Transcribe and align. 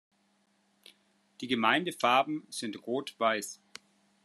Die 1.41 1.47
Gemeindefarben 1.47 2.47
sind 2.49 2.87
Rot-Weiß. 2.87 3.61